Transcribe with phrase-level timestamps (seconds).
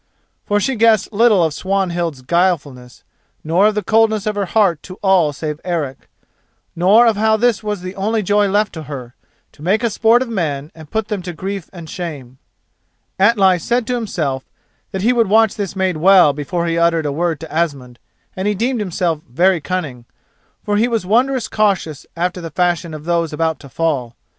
[0.47, 3.03] For she guessed little of Swanhild's guilefulness,
[3.43, 6.09] nor of the coldness of her heart to all save Eric;
[6.75, 9.13] nor of how this was the only joy left to her:
[9.51, 12.39] to make a sport of men and put them to grief and shame.
[13.19, 14.43] Atli said to himself
[14.89, 17.99] that he would watch this maid well before he uttered a word to Asmund,
[18.35, 20.05] and he deemed himself very cunning,
[20.63, 24.15] for he was wondrous cautious after the fashion of those about to fall.